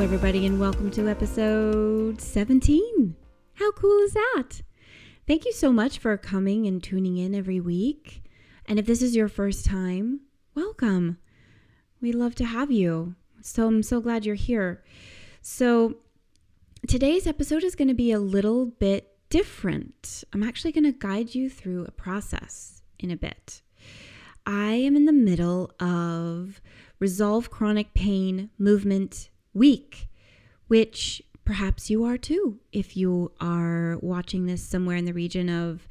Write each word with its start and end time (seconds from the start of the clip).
Everybody, 0.00 0.46
and 0.46 0.58
welcome 0.58 0.90
to 0.92 1.10
episode 1.10 2.22
17. 2.22 3.14
How 3.52 3.70
cool 3.72 3.98
is 3.98 4.14
that? 4.14 4.62
Thank 5.26 5.44
you 5.44 5.52
so 5.52 5.70
much 5.70 5.98
for 5.98 6.16
coming 6.16 6.66
and 6.66 6.82
tuning 6.82 7.18
in 7.18 7.34
every 7.34 7.60
week. 7.60 8.22
And 8.64 8.78
if 8.78 8.86
this 8.86 9.02
is 9.02 9.14
your 9.14 9.28
first 9.28 9.66
time, 9.66 10.20
welcome. 10.54 11.18
We 12.00 12.12
love 12.12 12.34
to 12.36 12.46
have 12.46 12.70
you. 12.70 13.14
So 13.42 13.66
I'm 13.66 13.82
so 13.82 14.00
glad 14.00 14.24
you're 14.24 14.36
here. 14.36 14.82
So 15.42 15.98
today's 16.88 17.26
episode 17.26 17.62
is 17.62 17.74
going 17.74 17.88
to 17.88 17.94
be 17.94 18.10
a 18.10 18.18
little 18.18 18.64
bit 18.64 19.12
different. 19.28 20.24
I'm 20.32 20.42
actually 20.42 20.72
going 20.72 20.90
to 20.90 20.98
guide 20.98 21.34
you 21.34 21.50
through 21.50 21.84
a 21.84 21.92
process 21.92 22.82
in 22.98 23.10
a 23.10 23.16
bit. 23.16 23.60
I 24.46 24.72
am 24.72 24.96
in 24.96 25.04
the 25.04 25.12
middle 25.12 25.70
of 25.78 26.62
Resolve 26.98 27.50
Chronic 27.50 27.92
Pain 27.92 28.48
Movement 28.58 29.28
week, 29.54 30.08
which 30.68 31.22
perhaps 31.44 31.90
you 31.90 32.04
are 32.04 32.16
too 32.16 32.60
if 32.72 32.96
you 32.96 33.32
are 33.40 33.98
watching 34.00 34.46
this 34.46 34.62
somewhere 34.62 34.96
in 34.96 35.04
the 35.04 35.12
region 35.12 35.48
of 35.48 35.86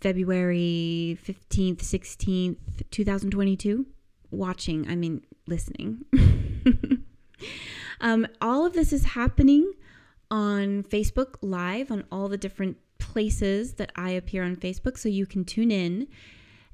February 0.00 1.18
15th, 1.24 1.78
16th, 1.78 2.56
2022. 2.90 3.86
Watching, 4.30 4.88
I 4.88 4.96
mean, 4.96 5.24
listening. 5.46 6.06
um, 8.00 8.26
all 8.40 8.64
of 8.64 8.72
this 8.72 8.92
is 8.92 9.04
happening 9.04 9.72
on 10.30 10.82
Facebook 10.84 11.34
Live 11.42 11.90
on 11.90 12.04
all 12.10 12.28
the 12.28 12.38
different 12.38 12.78
places 12.98 13.74
that 13.74 13.92
I 13.94 14.10
appear 14.10 14.42
on 14.42 14.56
Facebook. 14.56 14.96
So 14.96 15.10
you 15.10 15.26
can 15.26 15.44
tune 15.44 15.70
in 15.70 16.08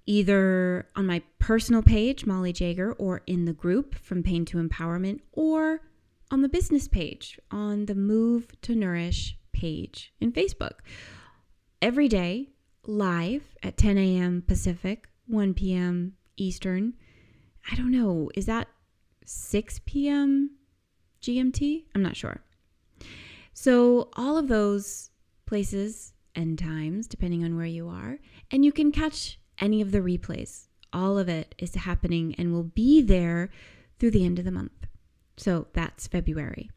either 0.07 0.89
on 0.95 1.07
my 1.07 1.21
personal 1.39 1.83
page, 1.83 2.25
Molly 2.25 2.53
Jager, 2.53 2.93
or 2.93 3.23
in 3.27 3.45
the 3.45 3.53
group 3.53 3.97
from 3.97 4.23
Pain 4.23 4.45
to 4.47 4.57
Empowerment, 4.57 5.21
or 5.33 5.83
on 6.31 6.43
the 6.43 6.49
business 6.49 6.89
page, 6.89 7.39
on 7.51 7.87
the 7.87 7.95
Move 7.95 8.49
to 8.63 8.75
Nourish 8.75 9.37
page 9.53 10.13
in 10.21 10.33
Facebook. 10.33 10.81
Every 11.81 12.09
day, 12.09 12.51
live 12.87 13.57
at 13.63 13.77
10 13.77 13.99
a.m. 13.99 14.43
Pacific, 14.47 15.09
1 15.27 15.55
p.m. 15.55 16.15
Eastern. 16.37 16.95
I 17.71 17.77
don't 17.77 17.93
know, 17.93 18.31
is 18.35 18.47
that 18.47 18.69
6 19.25 19.81
p.m. 19.85 20.51
GMT? 21.23 21.85
I'm 21.95 22.03
not 22.03 22.17
sure. 22.17 22.43
So, 23.53 24.09
all 24.15 24.39
of 24.39 24.49
those 24.49 25.11
places 25.47 26.13
and 26.35 26.59
times, 26.59 27.07
depending 27.07 27.45
on 27.45 27.57
where 27.57 27.67
you 27.67 27.89
are, 27.89 28.19
and 28.51 28.65
you 28.65 28.73
can 28.73 28.93
catch 28.93 29.39
any 29.61 29.81
of 29.81 29.91
the 29.91 29.99
replays. 29.99 30.69
All 30.93 31.19
of 31.19 31.29
it 31.29 31.55
is 31.59 31.75
happening 31.75 32.35
and 32.39 32.53
will 32.53 32.63
be 32.65 33.03
there 33.03 33.51
through 33.99 34.13
the 34.13 34.25
end 34.25 34.39
of 34.39 34.45
the 34.45 34.53
month. 34.53 34.88
So 35.39 35.69
that's 35.73 36.07
February. 36.07 36.71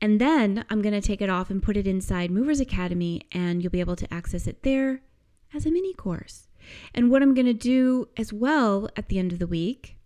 And 0.00 0.20
then 0.20 0.66
I'm 0.68 0.82
going 0.82 0.92
to 0.92 1.00
take 1.00 1.22
it 1.22 1.30
off 1.30 1.48
and 1.48 1.62
put 1.62 1.76
it 1.76 1.86
inside 1.86 2.30
Movers 2.30 2.60
Academy, 2.60 3.22
and 3.32 3.62
you'll 3.62 3.70
be 3.70 3.80
able 3.80 3.96
to 3.96 4.12
access 4.12 4.46
it 4.46 4.62
there 4.62 5.00
as 5.54 5.64
a 5.64 5.70
mini 5.70 5.94
course. 5.94 6.48
And 6.94 7.10
what 7.10 7.22
I'm 7.22 7.34
going 7.34 7.46
to 7.46 7.54
do 7.54 8.08
as 8.16 8.32
well 8.32 8.88
at 8.96 9.08
the 9.08 9.18
end 9.18 9.32
of 9.32 9.38
the 9.38 9.46
week 9.46 9.96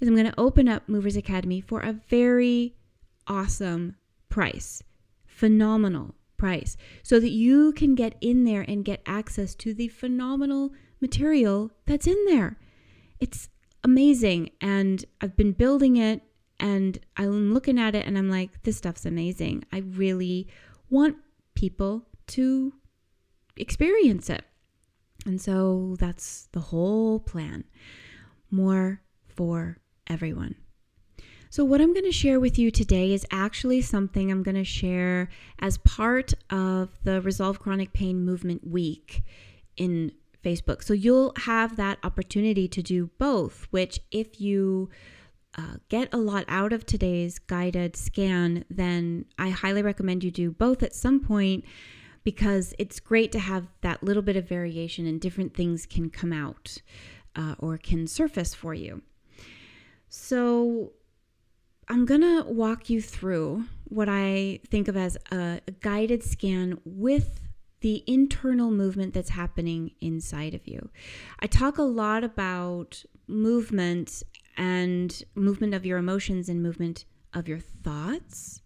is 0.00 0.08
I'm 0.08 0.14
going 0.14 0.30
to 0.30 0.40
open 0.40 0.68
up 0.68 0.88
Movers 0.88 1.16
Academy 1.16 1.60
for 1.60 1.80
a 1.80 2.00
very 2.08 2.74
awesome 3.26 3.96
price, 4.28 4.82
phenomenal 5.26 6.14
price, 6.36 6.76
so 7.02 7.20
that 7.20 7.30
you 7.30 7.72
can 7.72 7.94
get 7.94 8.16
in 8.20 8.44
there 8.44 8.62
and 8.62 8.84
get 8.84 9.02
access 9.06 9.54
to 9.56 9.74
the 9.74 9.88
phenomenal 9.88 10.72
material 11.00 11.70
that's 11.84 12.06
in 12.06 12.24
there. 12.26 12.58
It's 13.20 13.48
amazing, 13.84 14.50
and 14.60 15.04
I've 15.20 15.36
been 15.36 15.52
building 15.52 15.96
it 15.96 16.22
and 16.58 16.98
I'm 17.16 17.52
looking 17.52 17.78
at 17.78 17.94
it 17.94 18.06
and 18.06 18.16
I'm 18.16 18.30
like, 18.30 18.62
this 18.62 18.76
stuff's 18.76 19.06
amazing. 19.06 19.64
I 19.72 19.78
really 19.78 20.48
want 20.90 21.16
people 21.54 22.06
to 22.28 22.72
experience 23.56 24.30
it. 24.30 24.44
And 25.24 25.40
so 25.40 25.96
that's 25.98 26.48
the 26.52 26.60
whole 26.60 27.20
plan. 27.20 27.64
More 28.50 29.02
for 29.28 29.78
everyone. 30.06 30.54
So, 31.50 31.64
what 31.64 31.80
I'm 31.80 31.92
going 31.92 32.04
to 32.04 32.12
share 32.12 32.38
with 32.38 32.58
you 32.58 32.70
today 32.70 33.12
is 33.12 33.24
actually 33.30 33.80
something 33.80 34.30
I'm 34.30 34.42
going 34.42 34.56
to 34.56 34.64
share 34.64 35.28
as 35.58 35.78
part 35.78 36.34
of 36.50 36.90
the 37.04 37.20
Resolve 37.22 37.60
Chronic 37.60 37.92
Pain 37.92 38.24
Movement 38.24 38.66
Week 38.66 39.22
in 39.76 40.12
Facebook. 40.44 40.82
So, 40.82 40.92
you'll 40.92 41.32
have 41.44 41.76
that 41.76 41.98
opportunity 42.02 42.68
to 42.68 42.82
do 42.82 43.10
both, 43.18 43.68
which, 43.70 44.00
if 44.10 44.40
you 44.40 44.90
uh, 45.56 45.76
get 45.88 46.12
a 46.12 46.18
lot 46.18 46.44
out 46.48 46.72
of 46.72 46.84
today's 46.84 47.38
guided 47.38 47.96
scan, 47.96 48.64
then 48.70 49.24
I 49.38 49.50
highly 49.50 49.82
recommend 49.82 50.22
you 50.22 50.30
do 50.30 50.50
both 50.50 50.82
at 50.82 50.94
some 50.94 51.20
point 51.20 51.64
because 52.24 52.74
it's 52.78 53.00
great 53.00 53.32
to 53.32 53.38
have 53.38 53.68
that 53.80 54.02
little 54.02 54.22
bit 54.22 54.36
of 54.36 54.48
variation 54.48 55.06
and 55.06 55.20
different 55.20 55.54
things 55.54 55.86
can 55.86 56.10
come 56.10 56.32
out 56.32 56.78
uh, 57.36 57.54
or 57.58 57.78
can 57.78 58.06
surface 58.06 58.54
for 58.54 58.74
you. 58.74 59.02
So, 60.08 60.92
I'm 61.88 62.04
to 62.22 62.42
walk 62.42 62.90
you 62.90 63.00
through 63.00 63.64
what 63.84 64.08
I 64.08 64.58
think 64.68 64.88
of 64.88 64.96
as 64.96 65.16
a 65.30 65.60
guided 65.80 66.24
scan 66.24 66.80
with 66.84 67.40
the 67.80 68.02
internal 68.08 68.70
movement 68.70 69.14
that's 69.14 69.30
happening 69.30 69.92
inside 70.00 70.54
of 70.54 70.66
you. 70.66 70.90
I 71.38 71.46
talk 71.46 71.78
a 71.78 71.82
lot 71.82 72.24
about 72.24 73.04
movement 73.28 74.24
and 74.56 75.22
movement 75.34 75.74
of 75.74 75.84
your 75.84 75.98
emotions 75.98 76.48
and 76.48 76.62
movement 76.62 77.04
of 77.34 77.48
your 77.48 77.58
thoughts. 77.58 78.62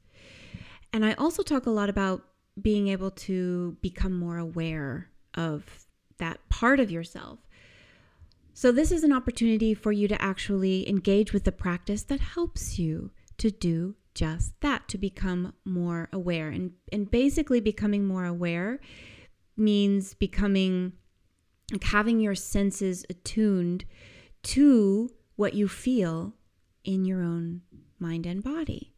And 0.93 1.05
I 1.05 1.15
also 1.15 1.43
talk 1.43 1.67
a 1.67 1.71
lot 1.71 1.89
about 1.89 2.25
being 2.61 2.89
able 2.89 3.11
to 3.11 3.77
become 3.81 4.13
more 4.13 4.39
aware 4.39 5.11
of 5.35 5.87
that 6.19 6.49
part 6.49 6.81
of 6.81 6.91
yourself. 6.91 7.39
So, 8.53 8.73
this 8.73 8.93
is 8.93 9.05
an 9.05 9.13
opportunity 9.13 9.75
for 9.75 9.93
you 9.93 10.09
to 10.09 10.21
actually 10.21 10.89
engage 10.89 11.33
with 11.33 11.45
the 11.45 11.53
practice 11.53 12.03
that 12.05 12.21
helps 12.21 12.79
you 12.79 13.11
to 13.39 13.51
do 13.51 13.95
just 14.15 14.61
that, 14.61 14.89
to 14.89 14.99
become 14.99 15.55
more 15.65 16.09
aware. 16.13 16.49
And, 16.49 16.73
and 16.93 17.11
basically, 17.11 17.61
becoming 17.61 18.05
more 18.05 18.27
aware 18.27 18.81
means 19.57 20.15
becoming 20.15 20.93
like 21.73 21.85
having 21.85 22.21
your 22.21 22.35
senses 22.35 23.05
attuned 23.09 23.85
to 24.43 25.11
what 25.41 25.55
you 25.55 25.67
feel 25.67 26.35
in 26.85 27.07
your 27.07 27.23
own 27.23 27.63
mind 27.99 28.27
and 28.27 28.45
body. 28.45 28.93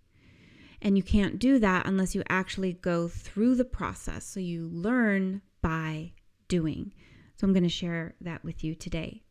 And 0.81 0.97
you 0.97 1.03
can't 1.05 1.39
do 1.39 1.61
that 1.61 1.87
unless 1.87 2.17
you 2.17 2.25
actually 2.29 2.73
go 2.73 3.07
through 3.07 3.55
the 3.55 3.65
process. 3.65 4.25
So 4.25 4.41
you 4.41 4.67
learn 4.67 5.43
by 5.61 6.15
doing. 6.49 6.95
So 7.37 7.47
I'm 7.47 7.53
going 7.53 7.63
to 7.63 7.69
share 7.69 8.17
that 8.21 8.43
with 8.43 8.65
you 8.65 8.75
today. 8.75 9.23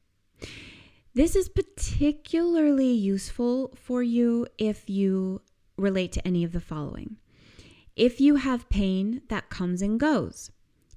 This 1.13 1.35
is 1.35 1.49
particularly 1.49 2.93
useful 2.93 3.73
for 3.75 4.01
you 4.01 4.47
if 4.57 4.89
you 4.89 5.41
relate 5.75 6.13
to 6.13 6.25
any 6.25 6.45
of 6.45 6.53
the 6.53 6.61
following. 6.61 7.17
If 7.97 8.21
you 8.21 8.37
have 8.37 8.69
pain 8.69 9.23
that 9.27 9.49
comes 9.49 9.81
and 9.81 9.99
goes, 9.99 10.49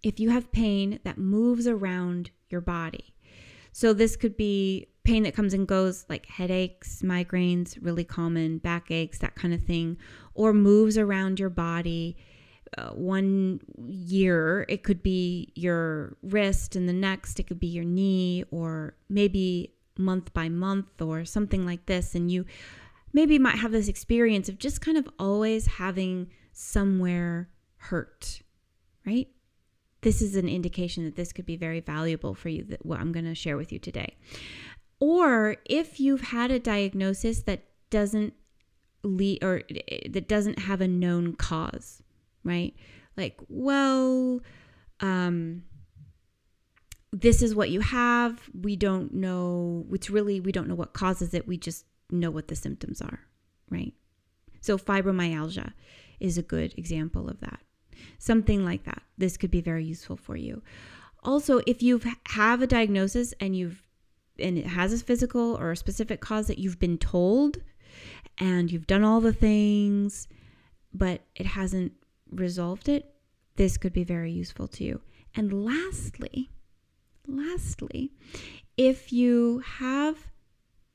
if 0.05 0.21
you 0.21 0.31
have 0.31 0.53
pain 0.53 1.01
that 1.03 1.19
moves 1.19 1.67
around 1.67 2.31
your 2.51 2.61
body. 2.61 3.17
So 3.73 3.93
this 3.93 4.15
could 4.15 4.37
be 4.37 4.87
pain 5.05 5.23
that 5.23 5.35
comes 5.35 5.55
and 5.55 5.69
goes, 5.69 6.07
like 6.09 6.27
headaches, 6.27 7.03
migraines, 7.03 7.79
really 7.81 8.05
common, 8.05 8.59
backaches, 8.59 9.19
that 9.19 9.35
kind 9.35 9.53
of 9.53 9.63
thing, 9.63 9.99
or 10.35 10.53
moves 10.53 10.97
around 10.99 11.39
your 11.39 11.51
body. 11.51 12.17
Uh, 12.77 12.89
one 12.89 13.61
year, 13.87 14.65
it 14.69 14.83
could 14.83 15.03
be 15.03 15.53
your 15.55 16.17
wrist, 16.23 16.75
and 16.75 16.89
the 16.89 16.93
next, 16.93 17.39
it 17.39 17.47
could 17.47 17.61
be 17.61 17.67
your 17.67 17.85
knee, 17.85 18.45
or 18.51 18.97
maybe 19.09 19.75
month 19.97 20.33
by 20.33 20.49
month, 20.49 21.01
or 21.01 21.25
something 21.25 21.65
like 21.65 21.87
this. 21.87 22.15
And 22.15 22.31
you 22.31 22.47
maybe 23.13 23.39
might 23.39 23.59
have 23.59 23.73
this 23.73 23.89
experience 23.89 24.49
of 24.49 24.59
just 24.59 24.81
kind 24.81 24.97
of 24.97 25.09
always 25.19 25.67
having 25.67 26.31
somewhere 26.53 27.49
hurt, 27.77 28.41
right? 29.07 29.29
This 30.01 30.21
is 30.21 30.35
an 30.35 30.49
indication 30.49 31.05
that 31.05 31.17
this 31.17 31.33
could 31.33 31.47
be 31.47 31.57
very 31.57 31.81
valuable 31.81 32.35
for 32.35 32.49
you, 32.49 32.65
that 32.65 32.85
what 32.85 33.01
I'm 33.01 33.13
going 33.13 33.25
to 33.25 33.35
share 33.35 33.57
with 33.57 33.73
you 33.73 33.79
today. 33.79 34.17
Or 35.01 35.57
if 35.65 36.01
you've 36.01 36.21
had 36.23 36.51
a 36.51 36.59
diagnosis 36.59 37.43
that 37.43 37.65
doesn't 37.91 38.35
lead 39.03 39.43
or 39.45 39.63
that 40.09 40.29
doesn't 40.29 40.61
have 40.61 40.81
a 40.81 40.89
known 40.89 41.35
cause, 41.35 42.03
right? 42.43 42.75
Like, 43.17 43.39
well, 43.49 44.41
um, 45.01 45.63
this 47.13 47.43
is 47.43 47.55
what 47.55 47.71
you 47.71 47.81
have. 47.81 48.49
We 48.59 48.77
don't 48.77 49.15
know. 49.15 49.87
It's 49.93 50.11
really, 50.11 50.41
we 50.41 50.53
don't 50.53 50.69
know 50.69 50.75
what 50.75 50.93
causes 50.93 51.35
it. 51.35 51.47
We 51.47 51.57
just 51.57 51.85
know 52.11 52.31
what 52.31 52.49
the 52.49 52.57
symptoms 52.57 53.01
are, 53.01 53.21
right? 53.71 53.95
So, 54.61 54.79
fibromyalgia 54.79 55.73
is 56.19 56.39
a 56.39 56.43
good 56.43 56.75
example 56.77 57.29
of 57.29 57.41
that. 57.41 57.61
Something 58.19 58.65
like 58.65 58.85
that. 58.85 59.03
This 59.17 59.37
could 59.37 59.51
be 59.51 59.61
very 59.61 59.85
useful 59.85 60.17
for 60.17 60.37
you. 60.37 60.63
Also, 61.23 61.61
if 61.67 61.83
you 61.83 62.01
have 62.29 62.63
a 62.63 62.67
diagnosis 62.67 63.33
and 63.41 63.57
you've 63.57 63.84
and 64.39 64.59
it 64.59 64.67
has 64.67 64.93
a 64.93 65.05
physical 65.05 65.57
or 65.57 65.73
a 65.73 65.77
specific 65.77 66.21
cause 66.21 66.47
that 66.47 66.59
you've 66.59 66.79
been 66.79 66.99
told 66.99 67.59
and 68.39 68.71
you've 68.73 68.87
done 68.87 69.05
all 69.05 69.21
the 69.21 69.33
things 69.33 70.27
but 70.95 71.23
it 71.35 71.47
hasn't 71.47 71.93
resolved 72.31 72.89
it, 72.89 73.13
this 73.57 73.77
could 73.77 73.93
be 73.93 74.05
very 74.05 74.31
useful 74.31 74.69
to 74.69 74.85
you. 74.85 75.01
And 75.35 75.65
lastly, 75.65 76.51
lastly, 77.27 78.13
if 78.77 79.13
you 79.13 79.63
have 79.79 80.29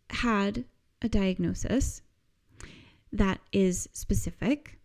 had 0.09 0.65
a 1.01 1.09
diagnosis 1.09 2.01
that 3.11 3.39
is 3.51 3.89
specific 3.91 4.79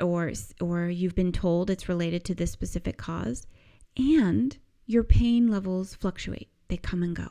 or 0.00 0.32
or 0.60 0.88
you've 0.88 1.14
been 1.14 1.32
told 1.32 1.70
it's 1.70 1.88
related 1.88 2.24
to 2.24 2.34
this 2.34 2.50
specific 2.50 2.96
cause 2.96 3.46
and 3.96 4.56
your 4.86 5.04
pain 5.04 5.48
levels 5.48 5.94
fluctuate. 5.94 6.48
They 6.68 6.76
come 6.76 7.02
and 7.02 7.14
go. 7.14 7.28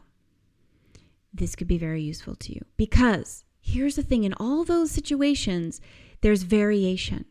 This 1.38 1.56
could 1.56 1.68
be 1.68 1.78
very 1.78 2.02
useful 2.02 2.36
to 2.36 2.54
you 2.54 2.62
because 2.78 3.44
here's 3.60 3.96
the 3.96 4.04
thing 4.04 4.24
in 4.24 4.34
all 4.34 4.64
those 4.64 4.92
situations 4.92 5.80
there's 6.22 6.44
variation. 6.44 7.26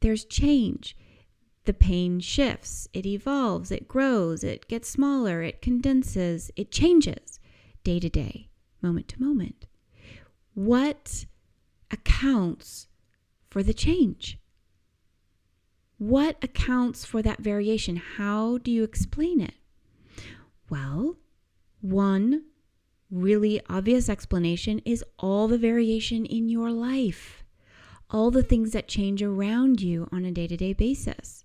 There's 0.00 0.24
change. 0.24 0.96
The 1.64 1.74
pain 1.74 2.20
shifts, 2.20 2.88
it 2.92 3.06
evolves, 3.06 3.70
it 3.70 3.88
grows, 3.88 4.42
it 4.44 4.68
gets 4.68 4.88
smaller, 4.88 5.42
it 5.42 5.62
condenses, 5.62 6.50
it 6.56 6.70
changes 6.70 7.38
day 7.84 8.00
to 8.00 8.08
day, 8.08 8.48
moment 8.82 9.08
to 9.08 9.22
moment. 9.22 9.66
What 10.54 11.26
accounts 11.90 12.88
for 13.50 13.62
the 13.62 13.74
change? 13.74 14.38
What 15.98 16.36
accounts 16.42 17.04
for 17.04 17.22
that 17.22 17.40
variation? 17.40 17.96
How 17.96 18.58
do 18.58 18.70
you 18.70 18.84
explain 18.84 19.40
it? 19.40 19.54
Well, 20.70 21.16
one 21.80 22.44
really 23.14 23.60
obvious 23.68 24.08
explanation 24.08 24.80
is 24.84 25.04
all 25.18 25.48
the 25.48 25.58
variation 25.58 26.26
in 26.26 26.48
your 26.48 26.70
life, 26.70 27.44
all 28.10 28.30
the 28.30 28.42
things 28.42 28.72
that 28.72 28.88
change 28.88 29.22
around 29.22 29.80
you 29.80 30.08
on 30.12 30.24
a 30.24 30.32
day 30.32 30.46
to 30.46 30.56
day 30.56 30.72
basis. 30.72 31.44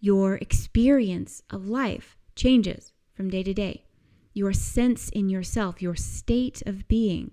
Your 0.00 0.36
experience 0.36 1.42
of 1.50 1.68
life 1.68 2.16
changes 2.36 2.92
from 3.14 3.30
day 3.30 3.42
to 3.42 3.54
day. 3.54 3.84
Your 4.32 4.52
sense 4.52 5.08
in 5.08 5.28
yourself, 5.28 5.82
your 5.82 5.96
state 5.96 6.62
of 6.66 6.86
being 6.86 7.32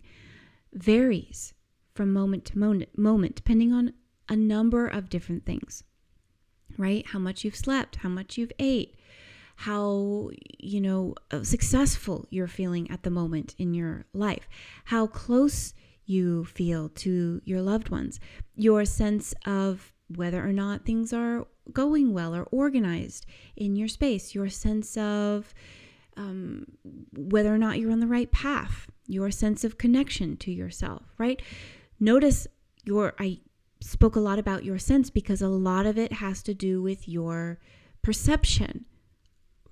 varies 0.74 1.54
from 1.94 2.12
moment 2.12 2.46
to 2.46 2.58
moment, 2.58 2.98
moment 2.98 3.36
depending 3.36 3.72
on 3.72 3.94
a 4.28 4.36
number 4.36 4.88
of 4.88 5.10
different 5.10 5.46
things 5.46 5.84
right? 6.78 7.06
How 7.08 7.20
much 7.20 7.44
you've 7.44 7.56
slept, 7.56 7.98
how 7.98 8.10
much 8.10 8.38
you've 8.38 8.52
ate, 8.60 8.96
how, 9.56 10.30
you 10.60 10.82
know, 10.82 11.16
uh, 11.32 11.44
successful 11.44 12.28
you're 12.30 12.48
feeling 12.48 12.90
at 12.92 13.04
the 13.04 13.10
moment 13.10 13.56
in 13.58 13.74
your 13.74 14.06
life, 14.14 14.48
how 14.86 15.08
close 15.08 15.74
you 16.06 16.46
feel 16.46 16.90
to 16.90 17.42
your 17.46 17.62
loved 17.62 17.90
ones, 17.90 18.20
your 18.56 18.86
sense 18.86 19.34
of 19.46 19.92
whether 20.08 20.48
or 20.48 20.54
not 20.54 20.86
things 20.86 21.12
are 21.12 21.48
going 21.74 22.14
well 22.14 22.36
or 22.36 22.44
organized 22.52 23.26
in 23.56 23.76
your 23.76 23.88
space, 23.88 24.36
your 24.36 24.50
sense 24.50 24.96
of 24.98 25.54
um, 26.16 26.66
whether 27.14 27.54
or 27.54 27.58
not 27.58 27.80
you're 27.80 27.92
on 27.92 28.00
the 28.00 28.08
right 28.08 28.32
path, 28.32 28.88
your 29.08 29.32
sense 29.32 29.64
of 29.64 29.78
connection 29.78 30.38
to 30.38 30.52
yourself, 30.52 31.04
right? 31.18 31.42
Notice 32.00 32.48
your, 32.84 33.14
I 33.20 33.40
spoke 33.82 34.16
a 34.16 34.20
lot 34.20 34.40
about 34.40 34.64
your 34.64 34.78
sense 34.78 35.10
because 35.10 35.42
a 35.42 35.48
lot 35.48 35.86
of 35.86 35.98
it 35.98 36.14
has 36.14 36.42
to 36.44 36.54
do 36.54 36.82
with 36.82 37.08
your 37.08 37.60
perception, 38.02 38.86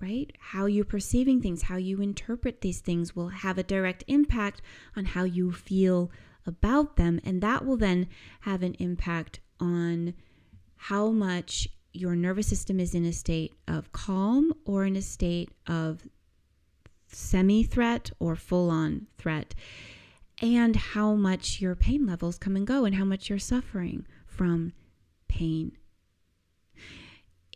right? 0.04 0.30
How 0.38 0.66
you're 0.66 0.84
perceiving 0.84 1.40
things, 1.40 1.62
how 1.62 1.76
you 1.76 2.02
interpret 2.02 2.60
these 2.60 2.80
things 2.80 3.16
will 3.16 3.28
have 3.28 3.56
a 3.56 3.62
direct 3.62 4.04
impact 4.06 4.60
on 4.94 5.06
how 5.06 5.24
you 5.24 5.50
feel 5.50 6.10
about 6.46 6.96
them. 6.96 7.20
And 7.24 7.40
that 7.40 7.64
will 7.64 7.78
then 7.78 8.08
have 8.40 8.62
an 8.62 8.74
impact 8.74 9.40
on 9.58 10.12
how 10.76 11.08
much 11.08 11.68
your 11.94 12.14
nervous 12.14 12.48
system 12.48 12.78
is 12.80 12.94
in 12.94 13.06
a 13.06 13.12
state 13.12 13.54
of 13.66 13.92
calm 13.92 14.52
or 14.66 14.84
in 14.84 14.94
a 14.94 15.02
state 15.02 15.50
of 15.66 16.06
semi 17.06 17.62
threat 17.62 18.10
or 18.18 18.36
full 18.36 18.68
on 18.68 19.06
threat 19.16 19.54
and 20.42 20.76
how 20.76 21.14
much 21.14 21.60
your 21.62 21.74
pain 21.74 22.04
levels 22.04 22.36
come 22.36 22.56
and 22.56 22.66
go 22.66 22.84
and 22.84 22.96
how 22.96 23.04
much 23.04 23.30
you're 23.30 23.38
suffering 23.38 24.04
from 24.26 24.72
pain. 25.28 25.72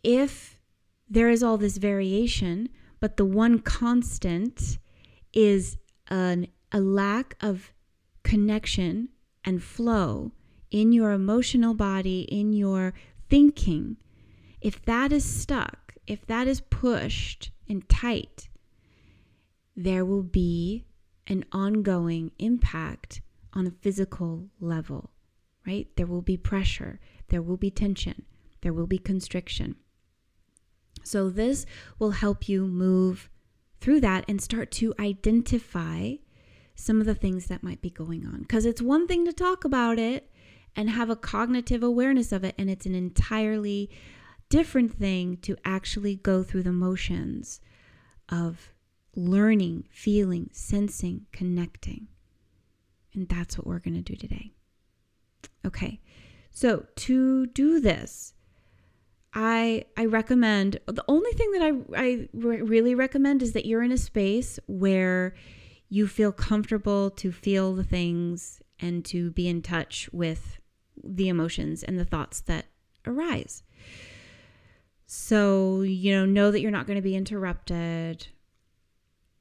If 0.01 0.58
there 1.09 1.29
is 1.29 1.41
all 1.41 1.57
this 1.57 1.77
variation, 1.77 2.69
but 2.99 3.17
the 3.17 3.25
one 3.25 3.59
constant 3.59 4.77
is 5.33 5.77
an, 6.07 6.47
a 6.71 6.79
lack 6.79 7.35
of 7.41 7.71
connection 8.23 9.09
and 9.43 9.63
flow 9.63 10.31
in 10.71 10.91
your 10.91 11.11
emotional 11.11 11.73
body, 11.73 12.21
in 12.21 12.53
your 12.53 12.93
thinking, 13.29 13.97
if 14.61 14.83
that 14.85 15.11
is 15.11 15.23
stuck, 15.23 15.95
if 16.05 16.25
that 16.27 16.47
is 16.47 16.61
pushed 16.61 17.51
and 17.67 17.87
tight, 17.87 18.49
there 19.75 20.03
will 20.03 20.23
be 20.23 20.85
an 21.27 21.45
ongoing 21.51 22.31
impact 22.39 23.21
on 23.53 23.65
a 23.65 23.71
physical 23.71 24.49
level, 24.59 25.11
right? 25.65 25.87
There 25.95 26.07
will 26.07 26.21
be 26.21 26.37
pressure, 26.37 26.99
there 27.29 27.41
will 27.41 27.57
be 27.57 27.71
tension, 27.71 28.25
there 28.61 28.73
will 28.73 28.87
be 28.87 28.97
constriction. 28.97 29.75
So, 31.03 31.29
this 31.29 31.65
will 31.97 32.11
help 32.11 32.47
you 32.47 32.65
move 32.65 33.29
through 33.81 34.01
that 34.01 34.25
and 34.27 34.41
start 34.41 34.71
to 34.71 34.93
identify 34.99 36.15
some 36.75 36.99
of 36.99 37.05
the 37.05 37.15
things 37.15 37.47
that 37.47 37.63
might 37.63 37.81
be 37.81 37.89
going 37.89 38.25
on. 38.25 38.41
Because 38.41 38.65
it's 38.65 38.81
one 38.81 39.07
thing 39.07 39.25
to 39.25 39.33
talk 39.33 39.65
about 39.65 39.99
it 39.99 40.31
and 40.75 40.89
have 40.89 41.09
a 41.09 41.15
cognitive 41.15 41.83
awareness 41.83 42.31
of 42.31 42.43
it, 42.43 42.55
and 42.57 42.69
it's 42.69 42.85
an 42.85 42.95
entirely 42.95 43.89
different 44.49 44.93
thing 44.93 45.37
to 45.37 45.57
actually 45.65 46.15
go 46.15 46.43
through 46.43 46.63
the 46.63 46.71
motions 46.71 47.61
of 48.29 48.73
learning, 49.15 49.85
feeling, 49.89 50.49
sensing, 50.53 51.25
connecting. 51.31 52.07
And 53.13 53.27
that's 53.27 53.57
what 53.57 53.67
we're 53.67 53.79
going 53.79 53.95
to 53.95 54.01
do 54.01 54.15
today. 54.15 54.53
Okay. 55.65 55.99
So, 56.51 56.85
to 56.95 57.47
do 57.47 57.79
this, 57.79 58.33
I 59.33 59.85
I 59.95 60.05
recommend 60.05 60.79
the 60.87 61.05
only 61.07 61.31
thing 61.31 61.51
that 61.51 61.61
I 61.61 61.71
I 61.95 62.29
really 62.33 62.95
recommend 62.95 63.43
is 63.43 63.53
that 63.53 63.65
you're 63.65 63.83
in 63.83 63.91
a 63.91 63.97
space 63.97 64.59
where 64.67 65.35
you 65.89 66.07
feel 66.07 66.31
comfortable 66.31 67.09
to 67.11 67.31
feel 67.31 67.73
the 67.73 67.83
things 67.83 68.61
and 68.79 69.03
to 69.05 69.31
be 69.31 69.47
in 69.47 69.61
touch 69.61 70.09
with 70.11 70.59
the 71.03 71.29
emotions 71.29 71.83
and 71.83 71.99
the 71.99 72.05
thoughts 72.05 72.41
that 72.41 72.65
arise. 73.05 73.63
So, 75.05 75.81
you 75.81 76.13
know, 76.13 76.25
know 76.25 76.51
that 76.51 76.61
you're 76.61 76.69
not 76.69 76.85
going 76.85 76.97
to 76.97 77.01
be 77.01 77.15
interrupted 77.15 78.27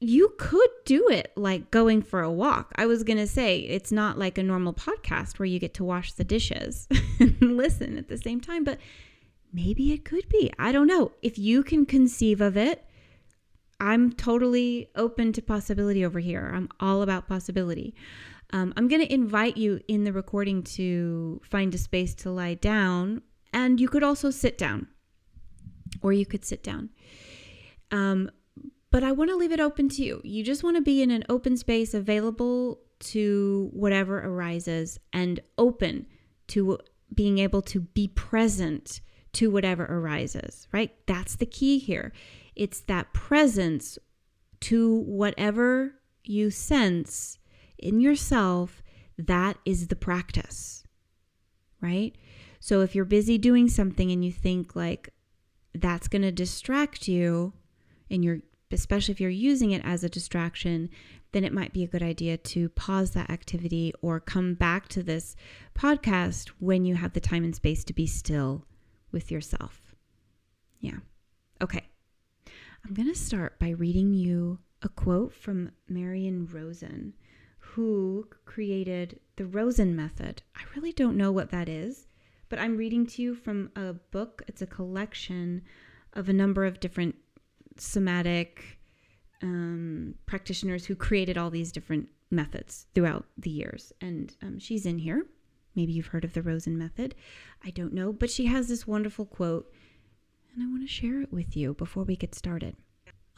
you 0.01 0.33
could 0.39 0.71
do 0.85 1.09
it 1.09 1.33
like 1.37 1.71
going 1.71 2.03
for 2.03 2.23
a 2.23 2.31
walk. 2.31 2.73
I 2.77 2.87
was 2.87 3.03
going 3.03 3.19
to 3.19 3.27
say 3.27 3.61
it's 3.61 3.91
not 3.91 4.19
like 4.19 4.39
a 4.39 4.43
normal 4.43 4.73
podcast 4.73 5.39
where 5.39 5.47
you 5.47 5.59
get 5.59 5.75
to 5.75 5.85
wash 5.85 6.13
the 6.13 6.25
dishes 6.25 6.87
and 7.21 7.57
listen 7.57 7.99
at 7.99 8.09
the 8.09 8.17
same 8.17 8.41
time, 8.41 8.63
but 8.65 8.79
maybe 9.53 9.93
it 9.93 10.05
could 10.05 10.29
be. 10.29 10.53
I 10.59 10.73
don't 10.73 10.87
know. 10.87 11.13
If 11.23 11.39
you 11.39 11.63
can 11.63 11.87
conceive 11.87 12.41
of 12.41 12.57
it, 12.57 12.85
I'm 13.81 14.13
totally 14.13 14.89
open 14.97 15.33
to 15.35 15.43
possibility 15.43 16.05
over 16.05 16.19
here. 16.19 16.51
I'm 16.53 16.69
all 16.81 17.03
about 17.03 17.29
possibility. 17.29 17.95
Um, 18.53 18.73
I'm 18.77 18.89
going 18.89 19.03
to 19.03 19.13
invite 19.13 19.57
you 19.57 19.81
in 19.89 20.05
the 20.05 20.13
recording 20.13 20.63
to 20.65 21.41
find 21.45 21.75
a 21.75 21.79
space 21.79 22.15
to 22.17 22.31
lie 22.31 22.55
down, 22.55 23.23
and 23.53 23.81
you 23.81 23.89
could 23.89 24.03
also 24.03 24.31
sit 24.31 24.59
down, 24.59 24.89
or 26.03 26.13
you 26.13 26.27
could 26.27 26.45
sit 26.45 26.63
down. 26.63 26.91
Um, 27.91 28.31
but 28.91 29.05
I 29.05 29.13
want 29.13 29.31
to 29.31 29.37
leave 29.37 29.53
it 29.53 29.61
open 29.61 29.89
to 29.91 30.03
you. 30.03 30.21
You 30.25 30.43
just 30.43 30.65
want 30.65 30.77
to 30.77 30.83
be 30.83 31.03
in 31.03 31.11
an 31.11 31.25
open 31.29 31.57
space 31.57 31.93
available 31.93 32.81
to 33.01 33.71
whatever 33.73 34.19
arises 34.19 34.99
and 35.13 35.41
open 35.57 36.07
to 36.49 36.79
being 37.15 37.39
able 37.39 37.63
to 37.63 37.81
be 37.81 38.09
present 38.09 39.01
to 39.39 39.53
whatever 39.53 39.85
arises, 39.85 40.67
right? 40.73 40.93
That's 41.07 41.37
the 41.37 41.47
key 41.47 41.79
here. 41.79 42.13
It's 42.57 42.81
that 42.81 43.13
presence 43.13 43.97
to 44.63 44.97
whatever 44.97 45.95
you 46.25 46.51
sense 46.51 47.39
in 47.79 48.01
yourself. 48.01 48.83
That 49.17 49.57
is 49.65 49.87
the 49.87 49.95
practice, 49.95 50.83
right? 51.81 52.19
So 52.59 52.81
if 52.81 52.97
you're 52.97 53.05
busy 53.05 53.39
doing 53.39 53.69
something 53.69 54.11
and 54.11 54.25
you 54.25 54.33
think 54.33 54.75
like 54.75 55.11
that's 55.73 56.09
going 56.09 56.23
to 56.23 56.33
distract 56.33 57.07
you 57.07 57.53
and 58.11 58.25
you're 58.25 58.41
especially 58.73 59.13
if 59.13 59.21
you're 59.21 59.31
using 59.31 59.71
it 59.71 59.83
as 59.85 60.03
a 60.03 60.09
distraction, 60.09 60.91
then 61.31 61.45
it 61.45 61.55
might 61.55 61.73
be 61.73 61.85
a 61.85 61.89
good 61.89 62.03
idea 62.03 62.37
to 62.37 62.69
pause 62.71 63.13
that 63.13 63.31
activity 63.31 63.95
or 64.03 64.19
come 64.19 64.55
back 64.55 64.89
to 64.89 65.03
this 65.03 65.37
podcast 65.79 66.49
when 66.59 66.85
you 66.85 66.97
have 66.97 67.13
the 67.13 67.21
time 67.21 67.45
and 67.45 67.55
space 67.55 67.85
to 67.85 67.95
be 67.95 68.07
still 68.07 68.65
with 69.13 69.31
yourself. 69.31 69.95
Yeah. 70.81 70.99
Okay. 71.61 71.89
I'm 72.85 72.95
going 72.95 73.09
to 73.09 73.19
start 73.19 73.59
by 73.59 73.71
reading 73.71 74.15
you 74.15 74.59
a 74.83 74.89
quote 74.89 75.35
from 75.35 75.73
Marion 75.89 76.47
Rosen, 76.51 77.15
who 77.59 78.29
created 78.45 79.21
the 79.37 79.47
Rosen 79.47 79.97
method. 79.97 80.43
I 80.57 80.63
really 80.75 80.93
don't 80.93 81.17
know 81.17 81.33
what 81.33 81.51
that 81.51 81.69
is, 81.69 82.07
but 82.49 82.59
I'm 82.59 82.77
reading 82.77 83.07
to 83.07 83.23
you 83.23 83.35
from 83.35 83.71
a 83.77 83.95
book. 83.95 84.43
It's 84.47 84.63
a 84.63 84.67
collection 84.67 85.63
of 86.13 86.29
a 86.29 86.33
number 86.33 86.65
of 86.65 86.81
different 86.81 87.17
somatic 87.77 88.79
um, 89.43 90.15
practitioners 90.27 90.87
who 90.87 90.95
created 90.95 91.37
all 91.37 91.51
these 91.51 91.73
different 91.73 92.09
methods 92.31 92.87
throughout 92.95 93.27
the 93.37 93.51
years. 93.51 93.93
And 94.01 94.35
um, 94.43 94.59
she's 94.59 94.87
in 94.87 94.99
here. 94.99 95.27
Maybe 95.79 95.93
you've 95.93 96.09
heard 96.09 96.25
of 96.25 96.33
the 96.33 96.43
Rosen 96.43 96.77
method. 96.77 97.15
I 97.65 97.71
don't 97.71 97.93
know, 97.93 98.13
but 98.13 98.31
she 98.31 98.47
has 98.47 98.67
this 98.67 98.85
wonderful 98.85 99.25
quote, 99.25 99.73
and 100.53 100.61
I 100.61 100.67
want 100.67 100.83
to 100.83 100.93
share 100.93 101.23
it 101.23 101.33
with 101.33 101.57
you 101.57 101.75
before 101.75 102.03
we 102.03 102.17
get 102.17 102.35
started. 102.35 102.75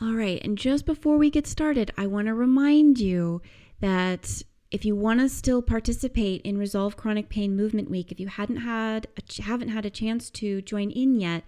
All 0.00 0.14
right, 0.14 0.42
and 0.42 0.56
just 0.56 0.86
before 0.86 1.18
we 1.18 1.28
get 1.28 1.46
started, 1.46 1.92
I 1.98 2.06
want 2.06 2.28
to 2.28 2.34
remind 2.34 2.98
you 2.98 3.42
that 3.80 4.42
if 4.70 4.86
you 4.86 4.96
want 4.96 5.20
to 5.20 5.28
still 5.28 5.60
participate 5.60 6.40
in 6.40 6.56
Resolve 6.56 6.96
Chronic 6.96 7.28
Pain 7.28 7.54
Movement 7.54 7.90
Week, 7.90 8.10
if 8.10 8.18
you 8.18 8.28
hadn't 8.28 8.56
had 8.56 9.06
a, 9.18 9.42
haven't 9.42 9.68
had 9.68 9.84
a 9.84 9.90
chance 9.90 10.30
to 10.30 10.62
join 10.62 10.90
in 10.90 11.20
yet, 11.20 11.44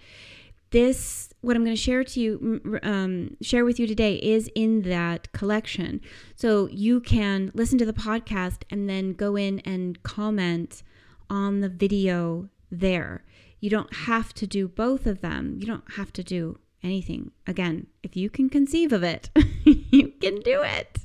this 0.73 1.33
what 1.43 1.57
i'm 1.57 1.65
going 1.65 1.77
to 1.77 1.83
share 1.83 2.03
to 2.05 2.21
you 2.21 2.81
um, 2.83 3.37
share 3.41 3.65
with 3.65 3.79
you 3.79 3.87
today 3.87 4.15
is 4.17 4.51
in 4.55 4.83
that 4.83 5.31
collection. 5.33 6.01
So 6.35 6.69
you 6.69 7.01
can 7.01 7.51
listen 7.55 7.79
to 7.79 7.85
the 7.85 7.93
podcast 7.93 8.63
and 8.71 8.89
then 8.89 9.13
go 9.13 9.37
in 9.37 9.61
and 9.61 10.03
comment 10.03 10.83
on 11.29 11.61
the 11.61 11.69
video 11.69 12.49
there. 12.71 13.25
You 13.61 13.71
don't 13.71 13.95
have 13.95 14.33
to 14.35 14.47
do 14.47 14.69
both 14.69 15.07
of 15.07 15.21
them. 15.21 15.57
You 15.61 15.67
don't 15.67 15.93
have 15.97 16.13
to 16.15 16.23
do 16.23 16.59
anything. 16.83 17.33
Again 17.47 17.87
if 18.03 18.17
you 18.17 18.31
can 18.31 18.49
conceive 18.49 18.93
of 18.93 19.03
it 19.03 19.31
you 19.65 20.09
can 20.21 20.41
do 20.41 20.63
it. 20.63 20.99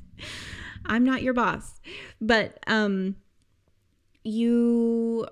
I'm 0.86 1.04
not 1.04 1.24
your 1.24 1.34
boss. 1.34 1.80
But 2.22 2.60
um 2.68 3.16
you 4.24 5.28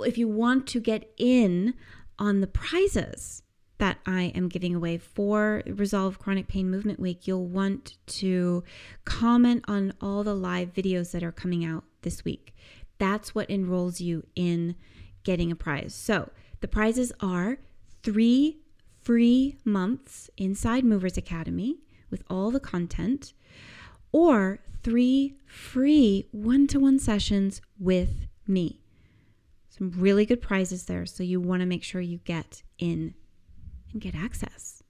if 0.00 0.16
you 0.16 0.28
want 0.28 0.66
to 0.68 0.80
get 0.80 1.12
in 1.18 1.74
on 2.18 2.40
the 2.40 2.46
prizes 2.46 3.42
that 3.80 3.98
I 4.04 4.24
am 4.34 4.50
giving 4.50 4.74
away 4.74 4.98
for 4.98 5.62
Resolve 5.66 6.18
Chronic 6.18 6.48
Pain 6.48 6.70
Movement 6.70 7.00
Week, 7.00 7.26
you'll 7.26 7.46
want 7.46 7.96
to 8.08 8.62
comment 9.06 9.64
on 9.66 9.94
all 10.02 10.22
the 10.22 10.34
live 10.34 10.74
videos 10.74 11.12
that 11.12 11.22
are 11.22 11.32
coming 11.32 11.64
out 11.64 11.84
this 12.02 12.22
week. 12.22 12.54
That's 12.98 13.34
what 13.34 13.48
enrolls 13.48 13.98
you 13.98 14.26
in 14.36 14.76
getting 15.24 15.50
a 15.50 15.56
prize. 15.56 15.94
So 15.94 16.30
the 16.60 16.68
prizes 16.68 17.10
are 17.20 17.58
three 18.02 18.58
free 19.00 19.56
months 19.64 20.28
inside 20.36 20.84
Movers 20.84 21.16
Academy 21.16 21.78
with 22.10 22.22
all 22.28 22.50
the 22.50 22.60
content, 22.60 23.32
or 24.12 24.60
three 24.82 25.38
free 25.46 26.28
one 26.32 26.66
to 26.66 26.78
one 26.78 26.98
sessions 26.98 27.62
with 27.78 28.26
me. 28.46 28.82
Some 29.70 29.90
really 29.96 30.26
good 30.26 30.42
prizes 30.42 30.84
there, 30.84 31.06
so 31.06 31.22
you 31.22 31.40
want 31.40 31.60
to 31.60 31.66
make 31.66 31.82
sure 31.82 32.02
you 32.02 32.18
get 32.18 32.62
in 32.78 33.14
and 33.92 34.00
get 34.00 34.14
access. 34.14 34.82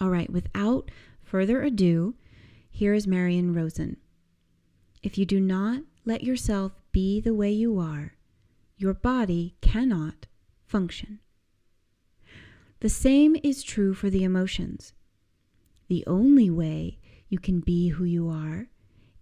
All 0.00 0.10
right, 0.10 0.30
without 0.30 0.90
further 1.22 1.62
ado, 1.62 2.14
here 2.70 2.94
is 2.94 3.06
Marion 3.06 3.52
Rosen. 3.52 3.96
If 5.02 5.18
you 5.18 5.26
do 5.26 5.40
not 5.40 5.82
let 6.04 6.22
yourself 6.22 6.72
be 6.92 7.20
the 7.20 7.34
way 7.34 7.50
you 7.50 7.78
are, 7.78 8.14
your 8.76 8.94
body 8.94 9.56
cannot 9.60 10.26
function. 10.66 11.20
The 12.80 12.88
same 12.88 13.36
is 13.42 13.64
true 13.64 13.92
for 13.94 14.08
the 14.08 14.22
emotions. 14.22 14.92
The 15.88 16.04
only 16.06 16.48
way 16.48 16.98
you 17.28 17.38
can 17.38 17.60
be 17.60 17.88
who 17.88 18.04
you 18.04 18.28
are 18.28 18.68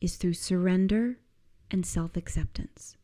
is 0.01 0.17
through 0.17 0.35
surrender 0.35 1.19
and 1.71 1.87
self 1.87 2.17
acceptance. 2.17 2.97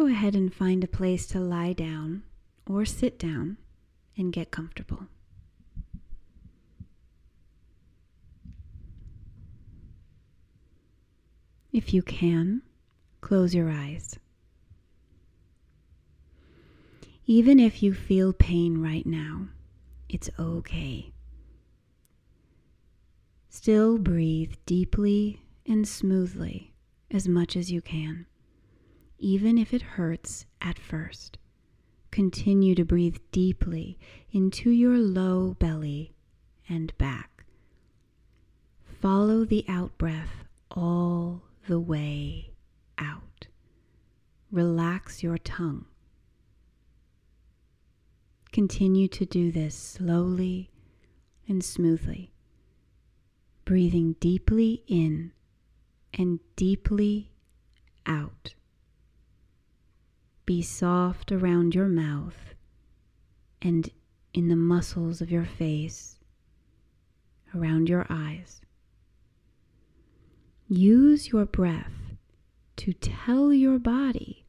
Go 0.00 0.06
ahead 0.06 0.34
and 0.34 0.50
find 0.50 0.82
a 0.82 0.88
place 0.88 1.26
to 1.26 1.38
lie 1.38 1.74
down 1.74 2.22
or 2.66 2.86
sit 2.86 3.18
down 3.18 3.58
and 4.16 4.32
get 4.32 4.50
comfortable. 4.50 5.08
If 11.70 11.92
you 11.92 12.00
can, 12.00 12.62
close 13.20 13.54
your 13.54 13.68
eyes. 13.68 14.18
Even 17.26 17.60
if 17.60 17.82
you 17.82 17.92
feel 17.92 18.32
pain 18.32 18.80
right 18.80 19.04
now, 19.04 19.48
it's 20.08 20.30
okay. 20.38 21.12
Still 23.50 23.98
breathe 23.98 24.54
deeply 24.64 25.42
and 25.66 25.86
smoothly 25.86 26.72
as 27.10 27.28
much 27.28 27.54
as 27.54 27.70
you 27.70 27.82
can 27.82 28.24
even 29.20 29.58
if 29.58 29.72
it 29.72 29.82
hurts 29.82 30.46
at 30.60 30.78
first. 30.78 31.38
Continue 32.10 32.74
to 32.74 32.84
breathe 32.84 33.18
deeply 33.30 33.98
into 34.32 34.70
your 34.70 34.98
low 34.98 35.54
belly 35.58 36.12
and 36.68 36.96
back. 36.98 37.44
Follow 39.00 39.44
the 39.44 39.64
out 39.68 39.96
breath 39.96 40.44
all 40.70 41.42
the 41.68 41.78
way 41.78 42.50
out. 42.98 43.46
Relax 44.50 45.22
your 45.22 45.38
tongue. 45.38 45.84
Continue 48.52 49.06
to 49.06 49.24
do 49.24 49.52
this 49.52 49.76
slowly 49.76 50.70
and 51.46 51.62
smoothly, 51.62 52.32
breathing 53.64 54.16
deeply 54.18 54.82
in 54.88 55.32
and 56.12 56.40
deeply 56.56 57.30
out. 58.06 58.54
Be 60.50 60.62
soft 60.62 61.30
around 61.30 61.76
your 61.76 61.86
mouth 61.86 62.56
and 63.62 63.88
in 64.34 64.48
the 64.48 64.56
muscles 64.56 65.20
of 65.20 65.30
your 65.30 65.44
face, 65.44 66.18
around 67.54 67.88
your 67.88 68.04
eyes. 68.10 68.60
Use 70.66 71.28
your 71.28 71.44
breath 71.44 72.16
to 72.78 72.92
tell 72.92 73.52
your 73.52 73.78
body 73.78 74.44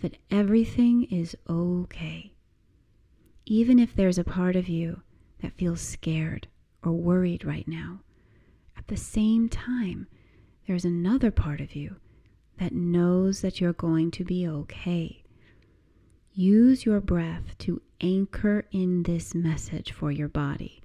that 0.00 0.16
everything 0.30 1.06
is 1.10 1.36
okay. 1.50 2.34
Even 3.44 3.80
if 3.80 3.96
there's 3.96 4.18
a 4.18 4.22
part 4.22 4.54
of 4.54 4.68
you 4.68 5.02
that 5.40 5.58
feels 5.58 5.80
scared 5.80 6.46
or 6.84 6.92
worried 6.92 7.44
right 7.44 7.66
now, 7.66 7.98
at 8.78 8.86
the 8.86 8.96
same 8.96 9.48
time, 9.48 10.06
there's 10.68 10.84
another 10.84 11.32
part 11.32 11.60
of 11.60 11.74
you 11.74 11.96
that 12.60 12.72
knows 12.72 13.40
that 13.40 13.60
you're 13.60 13.72
going 13.72 14.12
to 14.12 14.22
be 14.22 14.46
okay. 14.46 15.21
Use 16.34 16.86
your 16.86 17.00
breath 17.00 17.56
to 17.58 17.82
anchor 18.00 18.64
in 18.72 19.02
this 19.02 19.34
message 19.34 19.92
for 19.92 20.10
your 20.10 20.28
body. 20.28 20.80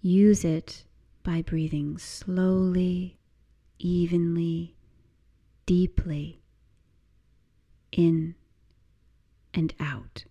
Use 0.00 0.44
it 0.44 0.84
by 1.24 1.42
breathing 1.42 1.98
slowly, 1.98 3.18
evenly, 3.78 4.76
deeply 5.66 6.40
in 7.90 8.34
and 9.52 9.74
out. 9.80 10.24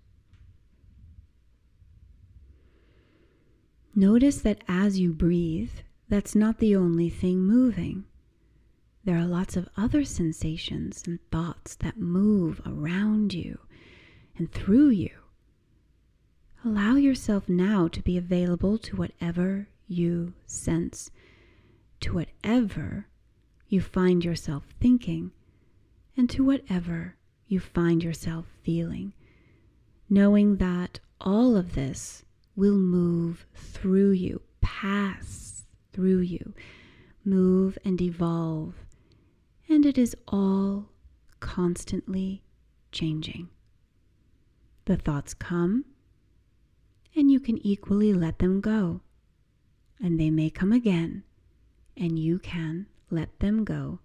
Notice 3.96 4.42
that 4.42 4.64
as 4.68 5.00
you 5.00 5.12
breathe, 5.12 5.72
that's 6.08 6.34
not 6.34 6.60
the 6.60 6.76
only 6.76 7.10
thing 7.10 7.40
moving. 7.40 8.06
There 9.06 9.18
are 9.18 9.26
lots 9.26 9.58
of 9.58 9.68
other 9.76 10.06
sensations 10.06 11.04
and 11.06 11.20
thoughts 11.30 11.76
that 11.76 11.98
move 11.98 12.62
around 12.66 13.34
you 13.34 13.60
and 14.38 14.50
through 14.50 14.90
you. 14.90 15.12
Allow 16.64 16.96
yourself 16.96 17.50
now 17.50 17.90
to 17.90 18.02
be 18.02 18.18
available 18.18 18.78
to 18.78 18.96
whatever 18.96 19.68
you 19.90 20.32
sense, 20.46 21.12
to 22.00 22.14
whatever 22.14 23.08
you 23.68 23.82
find 23.82 24.24
yourself 24.24 24.64
thinking, 24.80 25.32
and 26.16 26.30
to 26.30 26.46
whatever 26.46 27.18
you 27.46 27.60
find 27.60 28.02
yourself 28.02 28.46
feeling, 28.64 29.12
knowing 30.10 30.56
that 30.58 31.02
all 31.20 31.58
of 31.58 31.76
this 31.76 32.24
will 32.56 32.78
move 32.78 33.46
through 33.54 34.12
you, 34.12 34.42
pass 34.62 35.66
through 35.92 36.20
you, 36.20 36.54
move 37.26 37.78
and 37.84 38.02
evolve 38.02 38.76
and 39.70 39.86
it 39.86 39.98
is 39.98 40.16
all 40.28 40.90
constantly 41.40 42.44
changing. 42.92 43.50
The 44.86 44.98
thoughts 44.98 45.34
come, 45.34 45.86
and 47.16 47.32
you 47.32 47.40
can 47.40 47.58
equally 47.66 48.14
let 48.14 48.40
them 48.40 48.62
go. 48.62 49.02
And 50.02 50.20
they 50.20 50.30
may 50.30 50.50
come 50.50 50.72
again, 50.72 51.24
and 51.96 52.20
you 52.20 52.40
can 52.40 52.88
let 53.10 53.40
them 53.40 53.64
go 53.64 54.00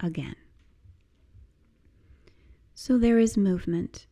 again. 0.00 0.36
So 2.74 2.98
there 2.98 3.18
is 3.18 3.36
movement 3.36 4.06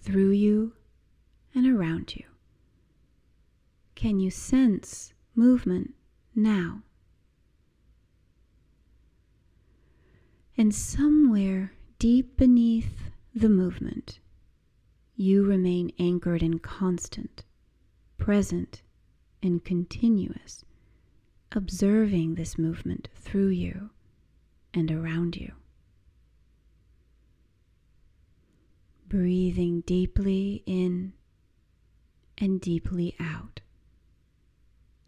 through 0.00 0.30
you 0.30 0.74
and 1.54 1.66
around 1.66 2.14
you. 2.14 2.24
Can 3.94 4.20
you 4.20 4.30
sense 4.30 5.12
movement 5.34 5.94
now? 6.34 6.82
And 10.60 10.74
somewhere 10.74 11.72
deep 11.98 12.36
beneath 12.36 13.10
the 13.34 13.48
movement, 13.48 14.20
you 15.16 15.42
remain 15.42 15.90
anchored 15.98 16.42
and 16.42 16.62
constant, 16.62 17.44
present 18.18 18.82
and 19.42 19.64
continuous, 19.64 20.66
observing 21.52 22.34
this 22.34 22.58
movement 22.58 23.08
through 23.14 23.48
you 23.48 23.88
and 24.74 24.90
around 24.90 25.34
you. 25.34 25.52
Breathing 29.08 29.80
deeply 29.86 30.62
in 30.66 31.14
and 32.36 32.60
deeply 32.60 33.16
out, 33.18 33.62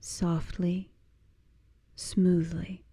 softly, 0.01 0.93
smoothly. 1.95 2.87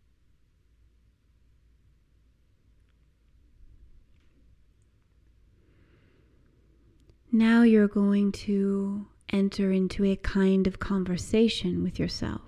Now 7.32 7.62
you're 7.62 7.88
going 7.88 8.32
to 8.32 9.06
enter 9.32 9.72
into 9.72 10.04
a 10.04 10.16
kind 10.16 10.66
of 10.66 10.80
conversation 10.80 11.84
with 11.84 12.00
yourself, 12.00 12.42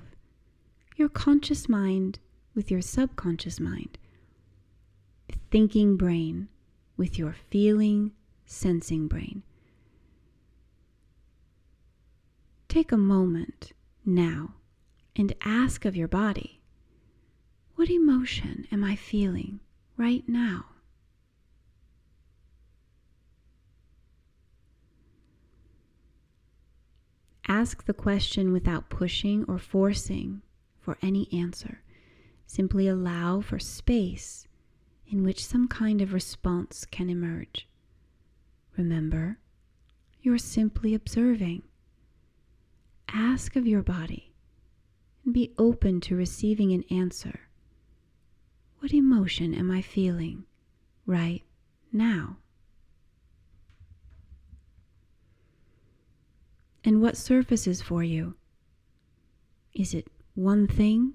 your 0.95 1.09
conscious 1.09 1.69
mind 1.69 2.17
with 2.55 2.71
your 2.71 2.81
subconscious 2.81 3.59
mind, 3.59 3.99
thinking 5.51 5.97
brain 5.97 6.47
with 6.97 7.19
your 7.19 7.35
feeling, 7.51 8.11
sensing 8.45 9.07
brain. 9.07 9.43
Take 12.67 12.91
a 12.91 12.97
moment 12.97 13.73
now 14.03 14.55
and 15.15 15.35
ask 15.43 15.85
of 15.85 15.95
your 15.95 16.07
body, 16.07 16.59
what 17.75 17.89
emotion 17.89 18.67
am 18.71 18.83
I 18.83 18.95
feeling 18.95 19.59
right 19.95 20.27
now? 20.27 20.65
Ask 27.53 27.83
the 27.83 27.93
question 27.93 28.53
without 28.53 28.89
pushing 28.89 29.43
or 29.43 29.59
forcing 29.59 30.41
for 30.79 30.97
any 31.01 31.27
answer. 31.33 31.81
Simply 32.45 32.87
allow 32.87 33.41
for 33.41 33.59
space 33.59 34.47
in 35.05 35.21
which 35.21 35.45
some 35.45 35.67
kind 35.67 35.99
of 35.99 36.13
response 36.13 36.85
can 36.85 37.09
emerge. 37.09 37.67
Remember, 38.77 39.37
you're 40.21 40.37
simply 40.37 40.93
observing. 40.93 41.63
Ask 43.09 43.57
of 43.57 43.67
your 43.67 43.83
body 43.83 44.31
and 45.25 45.33
be 45.33 45.53
open 45.57 45.99
to 46.01 46.15
receiving 46.15 46.71
an 46.71 46.85
answer. 46.89 47.49
What 48.79 48.93
emotion 48.93 49.53
am 49.53 49.69
I 49.69 49.81
feeling 49.81 50.45
right 51.05 51.43
now? 51.91 52.37
And 56.83 57.01
what 57.01 57.15
surfaces 57.15 57.81
for 57.81 58.03
you? 58.03 58.35
Is 59.73 59.93
it 59.93 60.07
one 60.33 60.67
thing 60.67 61.13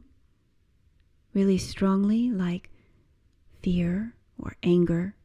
really 1.34 1.58
strongly, 1.58 2.30
like 2.30 2.70
fear 3.62 4.14
or 4.38 4.56
anger, 4.62 5.16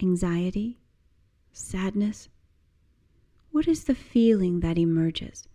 anxiety, 0.00 0.78
sadness? 1.52 2.28
What 3.50 3.66
is 3.66 3.84
the 3.84 3.94
feeling 3.94 4.60
that 4.60 4.78
emerges? 4.78 5.48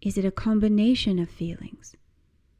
Is 0.00 0.18
it 0.18 0.24
a 0.24 0.30
combination 0.30 1.18
of 1.18 1.30
feelings, 1.30 1.96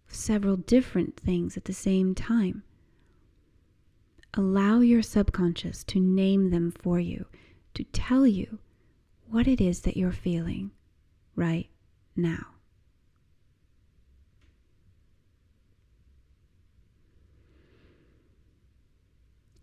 several 0.09 0.57
different 0.57 1.17
things 1.17 1.57
at 1.57 1.65
the 1.65 1.73
same 1.75 2.15
time? 2.15 2.63
Allow 4.35 4.81
your 4.81 5.03
subconscious 5.03 5.85
to 5.85 6.01
name 6.01 6.51
them 6.51 6.71
for 6.71 6.99
you, 6.99 7.27
to 7.75 7.85
tell 7.85 8.27
you 8.27 8.59
what 9.29 9.47
it 9.47 9.61
is 9.61 9.81
that 9.81 9.97
you're 9.97 10.13
feeling 10.13 10.71
right 11.35 11.69
now. 12.17 12.47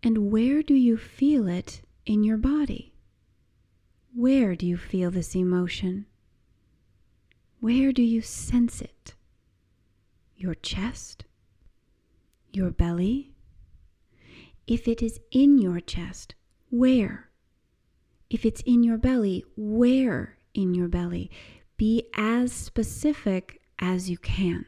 And 0.02 0.30
where 0.32 0.62
do 0.62 0.74
you 0.74 0.96
feel 0.96 1.46
it 1.46 1.82
in 2.04 2.24
your 2.24 2.36
body? 2.36 2.94
Where 4.14 4.56
do 4.56 4.66
you 4.66 4.76
feel 4.76 5.10
this 5.10 5.34
emotion? 5.34 6.06
Where 7.60 7.92
do 7.92 8.02
you 8.02 8.20
sense 8.20 8.82
it? 8.82 9.14
Your 10.36 10.54
chest? 10.54 11.24
Your 12.52 12.70
belly? 12.70 13.32
If 14.66 14.88
it 14.88 15.02
is 15.02 15.20
in 15.30 15.58
your 15.58 15.80
chest, 15.80 16.34
where? 16.70 17.31
If 18.32 18.46
it's 18.46 18.62
in 18.62 18.82
your 18.82 18.96
belly, 18.96 19.44
where 19.58 20.38
in 20.54 20.72
your 20.72 20.88
belly? 20.88 21.30
Be 21.76 22.04
as 22.16 22.50
specific 22.50 23.60
as 23.78 24.08
you 24.08 24.16
can. 24.16 24.64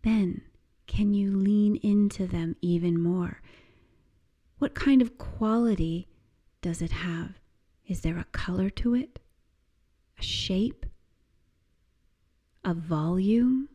Then, 0.00 0.40
can 0.86 1.12
you 1.12 1.36
lean 1.36 1.76
into 1.76 2.26
them 2.26 2.56
even 2.62 2.98
more? 2.98 3.42
What 4.56 4.74
kind 4.74 5.02
of 5.02 5.18
quality 5.18 6.08
does 6.62 6.80
it 6.80 6.92
have? 6.92 7.34
Is 7.86 8.00
there 8.00 8.16
a 8.16 8.24
color 8.32 8.70
to 8.70 8.94
it? 8.94 9.18
A 10.18 10.22
shape? 10.22 10.86
A 12.64 12.72
volume? 12.72 13.68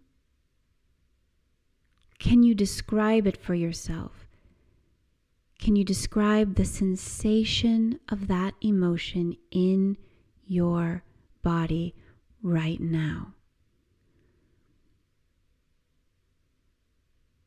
Can 2.17 2.41
you 2.41 2.56
describe 2.56 3.27
it 3.27 3.38
for 3.38 3.53
yourself? 3.53 4.27
Can 5.60 5.76
you 5.76 5.84
describe 5.84 6.56
the 6.56 6.65
sensation 6.65 8.00
of 8.10 8.28
that 8.28 8.54
emotion 8.62 9.36
in 9.52 9.98
your 10.46 11.04
body 11.41 11.96
right 12.41 12.80
now? 12.80 13.34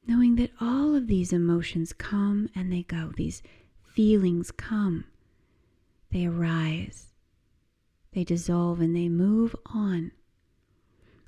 Knowing 0.06 0.34
that 0.36 0.50
all 0.60 0.94
of 0.94 1.06
these 1.06 1.32
emotions 1.32 1.92
come 1.92 2.48
and 2.54 2.72
they 2.72 2.82
go, 2.82 3.12
these 3.16 3.42
feelings 3.94 4.50
come, 4.50 5.04
they 6.10 6.26
arise, 6.26 7.12
they 8.12 8.24
dissolve, 8.24 8.80
and 8.80 8.94
they 8.94 9.08
move 9.08 9.54
on. 9.66 10.10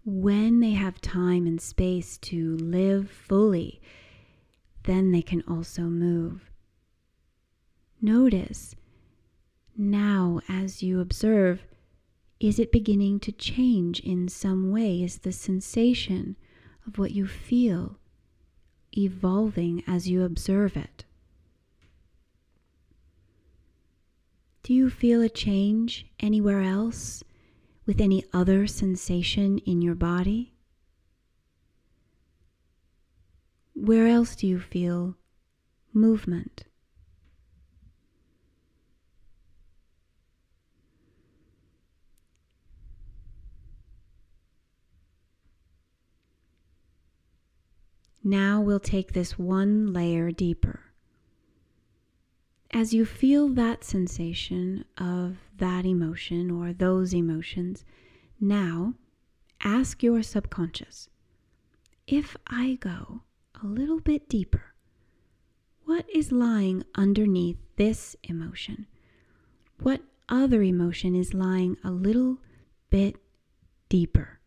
When 0.05 0.59
they 0.59 0.73
have 0.73 1.01
time 1.01 1.47
and 1.47 1.61
space 1.61 2.19
to 2.19 2.57
live 2.57 3.09
fully, 3.09 3.81
then 4.83 5.13
they 5.13 5.23
can 5.23 5.45
also 5.47 5.83
move. 5.83 6.52
Notice 8.05 8.75
now 9.77 10.41
as 10.49 10.83
you 10.83 10.99
observe, 10.99 11.63
is 12.41 12.59
it 12.59 12.73
beginning 12.73 13.21
to 13.21 13.31
change 13.31 14.01
in 14.01 14.27
some 14.27 14.73
way? 14.73 15.05
Is 15.05 15.19
the 15.19 15.31
sensation 15.31 16.37
of 16.85 16.99
what 16.99 17.13
you 17.13 17.29
feel 17.29 18.01
evolving 18.99 19.85
as 19.87 20.09
you 20.09 20.25
observe 20.25 20.77
it? 20.77 21.05
Do 24.65 24.75
you 24.75 24.91
feel 24.91 25.23
a 25.23 25.29
change 25.29 26.07
anywhere 26.19 26.61
else 26.61 27.23
with 27.87 28.01
any 28.01 28.25
other 28.33 28.67
sensation 28.67 29.59
in 29.59 29.81
your 29.81 29.95
body? 29.95 30.55
Where 33.75 34.09
else 34.09 34.35
do 34.35 34.49
you 34.49 34.59
feel 34.59 35.15
movement? 35.93 36.65
Now 48.25 48.61
we'll 48.61 48.81
take 48.81 49.13
this 49.13 49.39
one 49.39 49.93
layer 49.93 50.31
deeper. 50.31 50.81
As 52.71 52.95
you 52.95 53.05
feel 53.05 53.49
that 53.51 53.85
sensation 53.85 54.85
of 54.97 55.37
that 55.59 55.85
emotion 55.85 56.51
or 56.51 56.73
those 56.73 57.13
emotions, 57.13 57.85
now 58.41 58.95
ask 59.63 60.03
your 60.03 60.23
subconscious 60.23 61.09
if 62.07 62.37
I 62.47 62.75
go 62.81 63.23
a 63.63 63.67
little 63.67 64.01
bit 64.01 64.29
deeper, 64.29 64.75
what 65.85 66.09
is 66.13 66.33
lying 66.33 66.85
underneath 66.95 67.59
this 67.77 68.17
emotion? 68.25 68.87
What 69.81 70.03
other 70.29 70.63
emotion 70.63 71.15
is 71.15 71.35
lying 71.35 71.77
a 71.85 71.91
little 71.91 72.39
bit 72.91 73.17
deeper? 73.89 74.41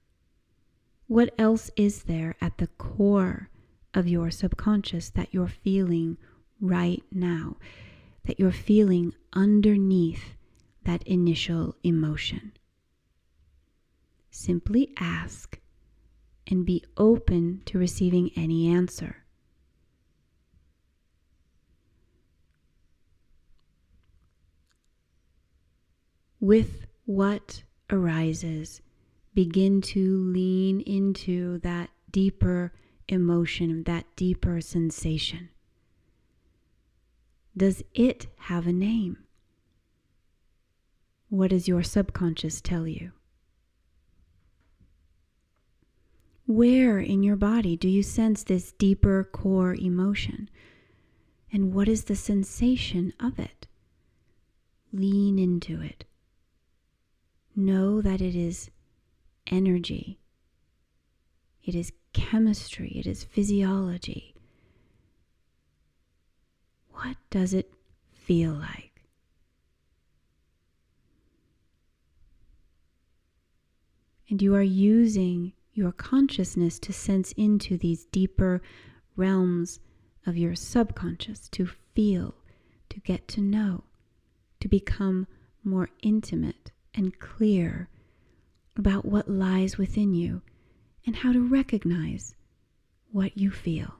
What 1.08 1.34
else 1.38 1.72
is 1.76 2.04
there 2.04 2.36
at 2.42 2.58
the 2.58 2.68
core 2.68 3.50
of 3.96 4.08
your 4.08 4.30
subconscious 4.30 5.10
that 5.12 5.34
you're 5.34 5.48
feeling 5.48 6.18
right 6.60 7.04
now, 7.12 7.58
that 8.26 8.40
you're 8.40 8.52
feeling 8.52 9.14
underneath 9.34 10.36
that 10.84 11.02
initial 11.08 11.76
emotion? 11.84 12.52
Simply 14.30 14.94
ask 15.00 15.60
and 16.48 16.66
be 16.66 16.84
open 16.98 17.62
to 17.66 17.80
receiving 17.80 18.30
any 18.36 18.68
answer. 18.68 19.24
With 26.40 26.86
what 27.06 27.64
arises, 27.90 28.82
begin 29.34 29.82
to 29.82 30.18
lean 30.26 30.82
into 30.82 31.58
that 31.60 31.90
deeper 32.12 32.74
emotion, 33.08 33.84
that 33.84 34.06
deeper 34.16 34.62
sensation. 34.62 35.50
Does 37.56 37.84
it 37.94 38.28
have 38.38 38.68
a 38.68 38.74
name? 38.74 39.18
What 41.30 41.50
does 41.52 41.68
your 41.68 41.84
subconscious 41.84 42.62
tell 42.62 42.88
you? 42.88 43.12
Where 46.48 47.00
in 47.00 47.24
your 47.24 47.36
body 47.36 47.76
do 47.76 47.88
you 47.88 48.04
sense 48.04 48.44
this 48.44 48.72
deeper 48.74 49.24
core 49.24 49.74
emotion? 49.76 50.50
And 51.52 51.74
what 51.74 51.88
is 51.88 52.04
the 52.04 52.16
sensation 52.16 53.14
of 53.20 53.40
it? 53.40 53.68
Lean 54.92 55.40
into 55.40 55.82
it. 55.82 56.06
Know 57.56 58.02
that 58.02 58.22
it 58.22 58.36
is 58.36 58.70
energy, 59.48 60.20
it 61.64 61.74
is 61.74 61.92
chemistry, 62.16 62.94
it 62.96 63.06
is 63.06 63.26
physiology. 63.26 64.34
What 66.92 67.18
does 67.30 67.54
it 67.54 67.74
feel 68.10 68.54
like? 68.54 69.04
And 74.30 74.42
you 74.42 74.56
are 74.56 74.62
using 74.62 75.52
your 75.74 75.92
consciousness 75.92 76.80
to 76.80 76.94
sense 76.94 77.34
into 77.34 77.78
these 77.78 78.06
deeper 78.06 78.62
realms 79.18 79.82
of 80.26 80.38
your 80.38 80.56
subconscious, 80.56 81.50
to 81.50 81.68
feel, 81.94 82.34
to 82.90 83.02
get 83.02 83.28
to 83.28 83.42
know, 83.42 83.84
to 84.62 84.70
become 84.70 85.28
more 85.66 85.90
intimate 86.02 86.72
and 86.94 87.20
clear 87.20 87.90
about 88.78 89.04
what 89.04 89.30
lies 89.30 89.78
within 89.78 90.14
you 90.14 90.42
and 91.06 91.18
how 91.18 91.32
to 91.32 91.40
recognize 91.40 92.36
what 93.12 93.38
you 93.38 93.52
feel. 93.52 93.96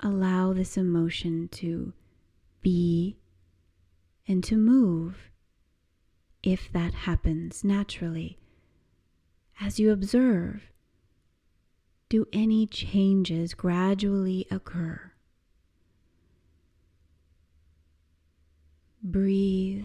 Allow 0.00 0.52
this 0.52 0.76
emotion 0.76 1.48
to 1.48 1.92
be 2.62 3.18
and 4.26 4.44
to 4.44 4.56
move 4.56 5.30
if 6.42 6.70
that 6.72 6.94
happens 6.94 7.64
naturally. 7.64 8.38
As 9.60 9.80
you 9.80 9.90
observe, 9.90 10.70
do 12.08 12.26
any 12.32 12.66
changes 12.66 13.54
gradually 13.54 14.46
occur? 14.50 15.12
Breathe 19.02 19.84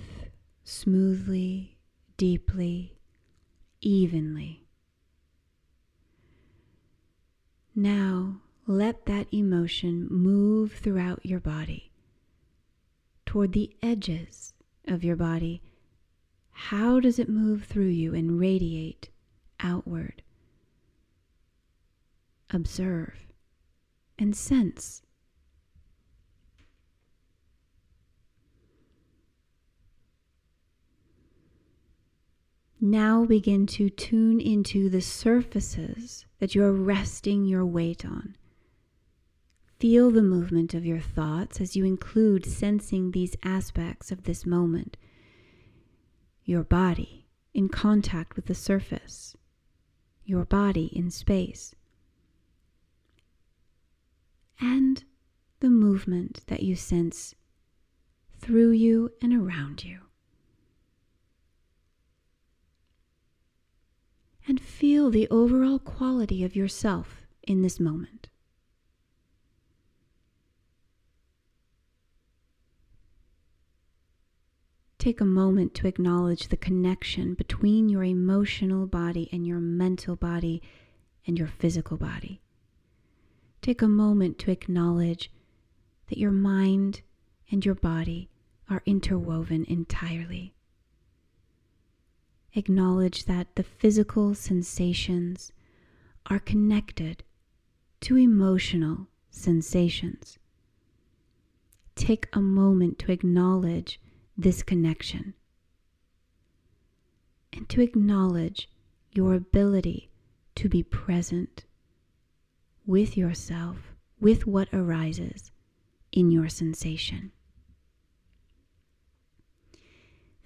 smoothly, 0.64 1.78
deeply, 2.18 2.98
evenly. 3.82 4.66
Now 7.76 8.42
let 8.66 9.06
that 9.08 9.28
emotion 9.34 10.08
move 10.10 10.74
throughout 10.74 11.26
your 11.26 11.40
body 11.40 11.92
toward 13.26 13.52
the 13.54 13.76
edges 13.82 14.54
of 14.88 15.04
your 15.04 15.16
body 15.16 15.62
how 16.54 17.00
does 17.00 17.20
it 17.20 17.28
move 17.28 17.66
through 17.66 17.88
you 17.88 18.14
and 18.14 18.40
radiate 18.40 19.10
outward? 19.60 20.22
Observe 22.52 23.26
and 24.20 24.36
sense. 24.36 25.02
Now 32.86 33.24
begin 33.24 33.66
to 33.68 33.90
tune 33.90 34.42
into 34.42 34.90
the 34.90 35.00
surfaces 35.00 36.26
that 36.40 36.54
you 36.54 36.66
are 36.66 36.74
resting 36.74 37.46
your 37.46 37.66
weight 37.66 38.04
on. 38.04 38.36
Feel 39.80 40.12
the 40.12 40.22
movement 40.22 40.74
of 40.74 40.86
your 40.86 41.00
thoughts 41.00 41.62
as 41.62 41.78
you 41.78 41.86
include 41.86 42.46
sensing 42.46 43.12
these 43.12 43.38
aspects 43.42 44.12
of 44.12 44.24
this 44.24 44.46
moment 44.46 44.98
your 46.44 46.62
body 46.62 47.26
in 47.54 47.70
contact 47.70 48.36
with 48.36 48.48
the 48.48 48.54
surface, 48.54 49.38
your 50.26 50.44
body 50.44 50.88
in 50.88 51.10
space, 51.10 51.74
and 54.60 55.06
the 55.62 55.70
movement 55.70 56.42
that 56.48 56.64
you 56.64 56.76
sense 56.76 57.34
through 58.42 58.72
you 58.72 59.10
and 59.22 59.34
around 59.34 59.86
you. 59.86 60.02
And 64.48 64.60
feel 64.60 65.10
the 65.10 65.28
overall 65.30 65.80
quality 65.80 66.44
of 66.44 66.56
yourself 66.56 67.26
in 67.44 67.62
this 67.62 67.80
moment. 67.80 68.28
Take 75.04 75.20
a 75.20 75.26
moment 75.26 75.74
to 75.76 75.88
acknowledge 75.88 76.48
the 76.48 76.56
connection 76.56 77.34
between 77.34 77.90
your 77.90 78.06
emotional 78.06 78.88
body 78.88 79.28
and 79.34 79.46
your 79.46 79.60
mental 79.60 80.16
body 80.16 80.62
and 81.28 81.38
your 81.38 81.50
physical 81.50 81.98
body. 81.98 82.42
Take 83.62 83.82
a 83.82 83.88
moment 83.88 84.40
to 84.40 84.52
acknowledge 84.52 85.30
that 86.08 86.18
your 86.18 86.32
mind 86.32 87.02
and 87.52 87.66
your 87.66 87.76
body 87.76 88.30
are 88.70 88.82
interwoven 88.86 89.66
entirely. 89.66 90.54
Acknowledge 92.56 93.26
that 93.26 93.56
the 93.56 93.64
physical 93.64 94.36
sensations 94.36 95.52
are 96.28 96.40
connected 96.40 97.24
to 98.02 98.18
emotional 98.18 99.08
sensations. 99.32 100.38
Take 101.96 102.28
a 102.34 102.42
moment 102.42 103.00
to 103.00 103.12
acknowledge 103.12 104.00
this 104.38 104.62
connection 104.62 105.34
and 107.52 107.68
to 107.70 107.82
acknowledge 107.82 108.70
your 109.12 109.34
ability 109.34 110.12
to 110.56 110.70
be 110.70 110.84
present 110.84 111.66
with 112.86 113.16
yourself, 113.18 113.94
with 114.20 114.46
what 114.46 114.68
arises 114.74 115.52
in 116.12 116.32
your 116.32 116.50
sensation. 116.50 117.32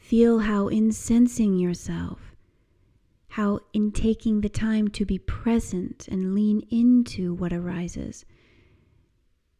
Feel 0.08 0.40
how, 0.40 0.70
in 0.70 0.94
sensing 0.94 1.58
yourself, 1.58 2.34
how, 3.28 3.60
in 3.74 3.92
taking 3.92 4.40
the 4.40 4.48
time 4.48 4.88
to 4.88 5.04
be 5.04 5.20
present 5.20 6.08
and 6.08 6.34
lean 6.34 6.62
into 6.70 7.34
what 7.34 7.52
arises, 7.52 8.24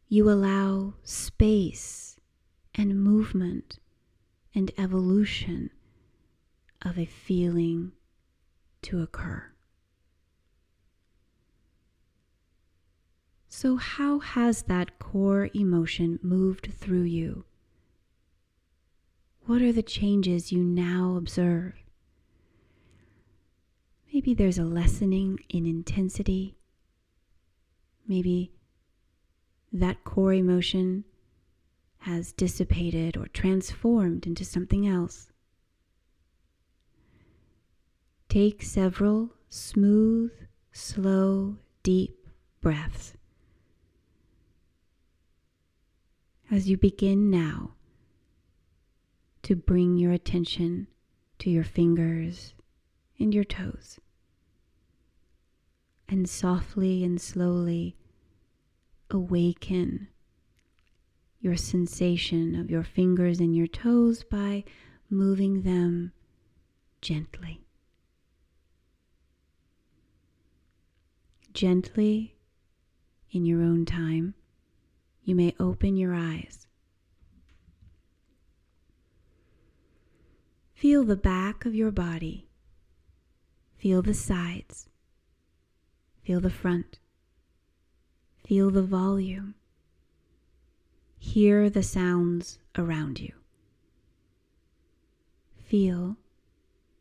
you 0.08 0.30
allow 0.30 0.94
space 1.02 2.16
and 2.74 2.98
movement 2.98 3.78
and 4.54 4.70
evolution 4.78 5.68
of 6.80 6.98
a 6.98 7.04
feeling 7.04 7.92
to 8.80 9.02
occur. 9.02 9.52
So, 13.50 13.76
how 13.76 14.20
has 14.20 14.62
that 14.62 14.98
core 14.98 15.50
emotion 15.52 16.18
moved 16.22 16.72
through 16.72 17.02
you? 17.02 17.44
What 19.48 19.62
are 19.62 19.72
the 19.72 19.82
changes 19.82 20.52
you 20.52 20.62
now 20.62 21.16
observe? 21.16 21.72
Maybe 24.12 24.34
there's 24.34 24.58
a 24.58 24.62
lessening 24.62 25.38
in 25.48 25.64
intensity. 25.64 26.58
Maybe 28.06 28.52
that 29.72 30.04
core 30.04 30.34
emotion 30.34 31.04
has 32.00 32.34
dissipated 32.34 33.16
or 33.16 33.26
transformed 33.28 34.26
into 34.26 34.44
something 34.44 34.86
else. 34.86 35.32
Take 38.28 38.62
several 38.62 39.30
smooth, 39.48 40.30
slow, 40.72 41.56
deep 41.82 42.28
breaths. 42.60 43.14
As 46.50 46.68
you 46.68 46.76
begin 46.76 47.30
now 47.30 47.76
to 49.42 49.56
bring 49.56 49.96
your 49.96 50.12
attention 50.12 50.88
to 51.38 51.50
your 51.50 51.64
fingers 51.64 52.54
and 53.18 53.34
your 53.34 53.44
toes, 53.44 53.98
and 56.08 56.28
softly 56.28 57.04
and 57.04 57.20
slowly 57.20 57.96
awaken 59.10 60.08
your 61.40 61.56
sensation 61.56 62.54
of 62.54 62.70
your 62.70 62.82
fingers 62.82 63.40
and 63.40 63.54
your 63.54 63.66
toes 63.66 64.24
by 64.24 64.64
moving 65.08 65.62
them 65.62 66.12
gently. 67.00 67.60
Gently, 71.52 72.36
in 73.30 73.44
your 73.44 73.62
own 73.62 73.84
time, 73.84 74.34
you 75.24 75.34
may 75.34 75.54
open 75.58 75.96
your 75.96 76.14
eyes. 76.14 76.67
Feel 80.78 81.02
the 81.02 81.16
back 81.16 81.64
of 81.64 81.74
your 81.74 81.90
body. 81.90 82.46
Feel 83.78 84.00
the 84.00 84.14
sides. 84.14 84.88
Feel 86.22 86.38
the 86.38 86.50
front. 86.50 87.00
Feel 88.46 88.70
the 88.70 88.84
volume. 88.84 89.56
Hear 91.18 91.68
the 91.68 91.82
sounds 91.82 92.60
around 92.76 93.18
you. 93.18 93.32
Feel 95.64 96.16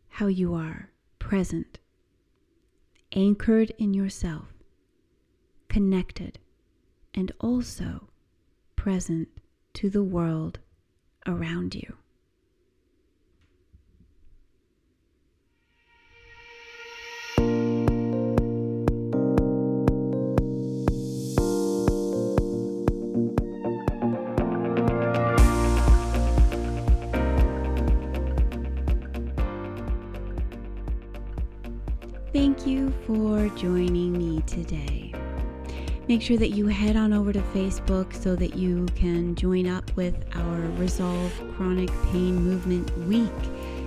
how 0.07 0.25
you 0.25 0.55
are 0.55 0.89
present, 1.19 1.77
anchored 3.11 3.69
in 3.77 3.93
yourself, 3.93 4.47
connected, 5.69 6.39
and 7.13 7.31
also 7.39 8.09
present 8.75 9.27
to 9.73 9.87
the 9.91 10.03
world 10.03 10.57
around 11.27 11.75
you. 11.75 11.97
You 32.67 32.91
for 33.05 33.47
joining 33.55 34.11
me 34.11 34.41
today. 34.41 35.13
Make 36.09 36.21
sure 36.21 36.37
that 36.37 36.49
you 36.49 36.67
head 36.67 36.97
on 36.97 37.13
over 37.13 37.31
to 37.31 37.39
Facebook 37.39 38.13
so 38.13 38.35
that 38.35 38.55
you 38.55 38.85
can 38.95 39.35
join 39.35 39.67
up 39.67 39.89
with 39.95 40.15
our 40.35 40.59
Resolve 40.77 41.31
Chronic 41.55 41.89
Pain 42.11 42.35
Movement 42.35 42.97
Week, 43.07 43.31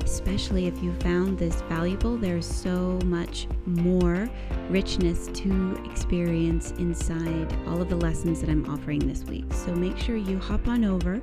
especially 0.02 0.66
if 0.66 0.82
you 0.82 0.94
found 1.00 1.38
this 1.38 1.60
valuable. 1.62 2.16
There's 2.16 2.46
so 2.46 2.98
much 3.04 3.46
more 3.66 4.30
richness 4.70 5.26
to 5.28 5.82
experience 5.90 6.70
inside 6.72 7.54
all 7.66 7.82
of 7.82 7.90
the 7.90 7.96
lessons 7.96 8.40
that 8.40 8.48
I'm 8.48 8.68
offering 8.70 9.06
this 9.06 9.24
week. 9.24 9.52
So 9.52 9.74
make 9.74 9.98
sure 9.98 10.16
you 10.16 10.38
hop 10.38 10.68
on 10.68 10.84
over 10.84 11.20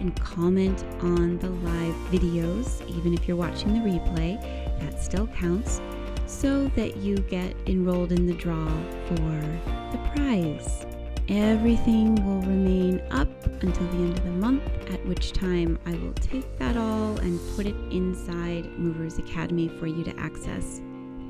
and 0.00 0.18
comment 0.20 0.84
on 1.00 1.38
the 1.38 1.50
live 1.50 1.94
videos, 2.10 2.86
even 2.88 3.12
if 3.12 3.28
you're 3.28 3.36
watching 3.36 3.74
the 3.74 3.80
replay, 3.80 4.40
that 4.80 5.02
still 5.02 5.26
counts 5.26 5.80
so 6.26 6.68
that 6.68 6.96
you 6.96 7.16
get 7.16 7.54
enrolled 7.66 8.12
in 8.12 8.26
the 8.26 8.34
draw 8.34 8.66
for 9.08 9.60
the 9.92 10.10
prize. 10.14 10.86
Everything 11.28 12.14
will 12.24 12.40
remain 12.42 13.00
up 13.10 13.28
until 13.62 13.86
the 13.88 13.96
end 13.96 14.18
of 14.18 14.24
the 14.24 14.30
month, 14.30 14.62
at 14.90 15.04
which 15.06 15.32
time 15.32 15.78
I 15.84 15.94
will 15.94 16.12
take 16.14 16.58
that 16.58 16.76
all 16.76 17.18
and 17.18 17.40
put 17.56 17.66
it 17.66 17.74
inside 17.90 18.66
Movers 18.78 19.18
Academy 19.18 19.68
for 19.68 19.86
you 19.86 20.04
to 20.04 20.16
access 20.20 20.80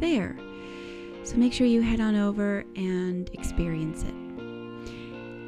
there. 0.01 0.37
So 1.25 1.37
make 1.37 1.53
sure 1.53 1.67
you 1.67 1.81
head 1.81 2.01
on 2.01 2.15
over 2.15 2.65
and 2.77 3.31
experience 3.33 4.03
it. 4.03 4.15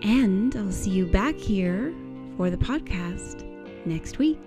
And 0.03 0.57
I'll 0.57 0.73
see 0.73 0.91
you 0.91 1.07
back 1.07 1.37
here 1.37 1.95
for 2.37 2.49
the 2.51 2.57
podcast 2.57 3.45
next 3.85 4.19
week. 4.19 4.41